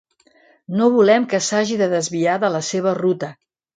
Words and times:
No 0.77 0.87
volem 0.95 1.27
que 1.33 1.41
s'hagi 1.49 1.77
de 1.83 1.91
desviar 1.93 2.39
de 2.45 2.51
la 2.57 2.63
seva 2.71 2.99
ruta. 3.03 3.35